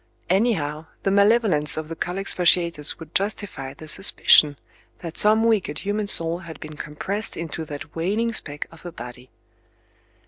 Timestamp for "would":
2.97-3.13